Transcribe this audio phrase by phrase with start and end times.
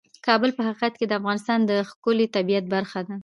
[0.25, 3.15] کابل په حقیقت کې د افغانستان د ښکلي طبیعت برخه ده.